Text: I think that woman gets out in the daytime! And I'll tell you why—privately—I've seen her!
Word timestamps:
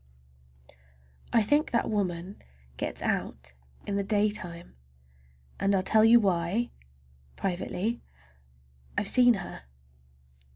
I 1.31 1.43
think 1.43 1.69
that 1.69 1.87
woman 1.87 2.41
gets 2.75 3.03
out 3.03 3.53
in 3.85 3.97
the 3.97 4.03
daytime! 4.03 4.75
And 5.59 5.75
I'll 5.75 5.83
tell 5.83 6.03
you 6.03 6.19
why—privately—I've 6.19 9.07
seen 9.07 9.35
her! 9.35 9.65